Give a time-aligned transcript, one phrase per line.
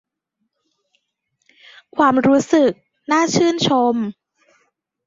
[1.95, 2.71] ความรู้สึก
[3.11, 3.95] น่าชื่นชม